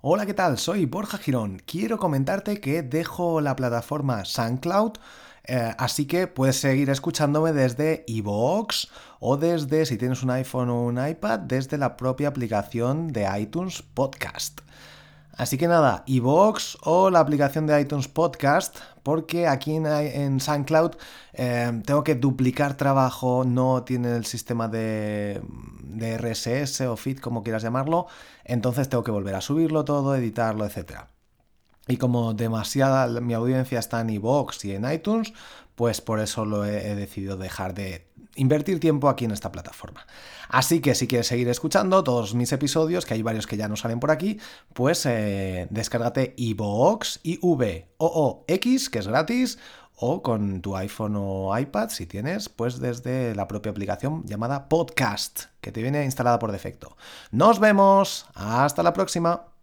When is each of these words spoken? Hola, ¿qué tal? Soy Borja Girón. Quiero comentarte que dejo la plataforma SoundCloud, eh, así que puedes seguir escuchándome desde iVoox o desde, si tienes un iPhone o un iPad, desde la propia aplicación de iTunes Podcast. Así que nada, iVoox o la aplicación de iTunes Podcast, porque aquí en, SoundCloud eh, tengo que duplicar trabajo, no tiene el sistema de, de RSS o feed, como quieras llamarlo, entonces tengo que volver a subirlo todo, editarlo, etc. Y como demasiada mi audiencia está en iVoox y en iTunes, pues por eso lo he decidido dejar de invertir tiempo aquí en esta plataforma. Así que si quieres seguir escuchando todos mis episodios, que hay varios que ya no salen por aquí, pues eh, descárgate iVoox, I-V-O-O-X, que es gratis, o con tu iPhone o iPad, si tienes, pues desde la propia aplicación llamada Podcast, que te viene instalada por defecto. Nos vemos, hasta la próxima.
Hola, 0.00 0.26
¿qué 0.26 0.34
tal? 0.34 0.58
Soy 0.58 0.86
Borja 0.86 1.18
Girón. 1.18 1.60
Quiero 1.66 1.98
comentarte 1.98 2.60
que 2.60 2.84
dejo 2.84 3.40
la 3.40 3.56
plataforma 3.56 4.24
SoundCloud, 4.24 4.92
eh, 5.42 5.74
así 5.76 6.06
que 6.06 6.28
puedes 6.28 6.60
seguir 6.60 6.88
escuchándome 6.88 7.52
desde 7.52 8.04
iVoox 8.06 8.86
o 9.18 9.36
desde, 9.36 9.86
si 9.86 9.98
tienes 9.98 10.22
un 10.22 10.30
iPhone 10.30 10.70
o 10.70 10.82
un 10.82 11.04
iPad, 11.04 11.40
desde 11.40 11.78
la 11.78 11.96
propia 11.96 12.28
aplicación 12.28 13.08
de 13.08 13.26
iTunes 13.40 13.82
Podcast. 13.82 14.60
Así 15.38 15.56
que 15.56 15.68
nada, 15.68 16.02
iVoox 16.06 16.78
o 16.82 17.10
la 17.10 17.20
aplicación 17.20 17.64
de 17.68 17.80
iTunes 17.80 18.08
Podcast, 18.08 18.76
porque 19.04 19.46
aquí 19.46 19.76
en, 19.76 20.40
SoundCloud 20.40 20.96
eh, 21.32 21.80
tengo 21.86 22.02
que 22.02 22.16
duplicar 22.16 22.76
trabajo, 22.76 23.44
no 23.46 23.84
tiene 23.84 24.16
el 24.16 24.26
sistema 24.26 24.66
de, 24.66 25.40
de 25.84 26.18
RSS 26.18 26.80
o 26.80 26.96
feed, 26.96 27.20
como 27.20 27.44
quieras 27.44 27.62
llamarlo, 27.62 28.08
entonces 28.44 28.88
tengo 28.88 29.04
que 29.04 29.12
volver 29.12 29.36
a 29.36 29.40
subirlo 29.40 29.84
todo, 29.84 30.16
editarlo, 30.16 30.66
etc. 30.66 31.02
Y 31.86 31.98
como 31.98 32.34
demasiada 32.34 33.20
mi 33.20 33.32
audiencia 33.32 33.78
está 33.78 34.00
en 34.00 34.10
iVoox 34.10 34.64
y 34.64 34.72
en 34.72 34.90
iTunes, 34.90 35.32
pues 35.76 36.00
por 36.00 36.18
eso 36.18 36.44
lo 36.44 36.64
he 36.64 36.96
decidido 36.96 37.36
dejar 37.36 37.74
de 37.74 38.08
invertir 38.36 38.80
tiempo 38.80 39.08
aquí 39.08 39.24
en 39.24 39.32
esta 39.32 39.52
plataforma. 39.52 40.06
Así 40.48 40.80
que 40.80 40.94
si 40.94 41.06
quieres 41.06 41.26
seguir 41.26 41.48
escuchando 41.48 42.02
todos 42.04 42.34
mis 42.34 42.52
episodios, 42.52 43.04
que 43.04 43.14
hay 43.14 43.22
varios 43.22 43.46
que 43.46 43.56
ya 43.56 43.68
no 43.68 43.76
salen 43.76 44.00
por 44.00 44.10
aquí, 44.10 44.38
pues 44.72 45.04
eh, 45.06 45.66
descárgate 45.70 46.34
iVoox, 46.36 47.20
I-V-O-O-X, 47.22 48.90
que 48.90 48.98
es 48.98 49.08
gratis, 49.08 49.58
o 50.00 50.22
con 50.22 50.62
tu 50.62 50.76
iPhone 50.76 51.16
o 51.16 51.58
iPad, 51.58 51.90
si 51.90 52.06
tienes, 52.06 52.48
pues 52.48 52.78
desde 52.78 53.34
la 53.34 53.48
propia 53.48 53.72
aplicación 53.72 54.24
llamada 54.24 54.68
Podcast, 54.68 55.46
que 55.60 55.72
te 55.72 55.82
viene 55.82 56.04
instalada 56.04 56.38
por 56.38 56.52
defecto. 56.52 56.96
Nos 57.32 57.58
vemos, 57.58 58.26
hasta 58.34 58.82
la 58.82 58.92
próxima. 58.92 59.57